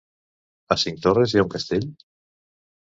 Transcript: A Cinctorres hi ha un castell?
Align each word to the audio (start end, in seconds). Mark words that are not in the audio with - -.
A 0.77 0.77
Cinctorres 0.85 1.37
hi 1.37 1.43
ha 1.43 1.45
un 1.49 1.53
castell? 1.59 1.89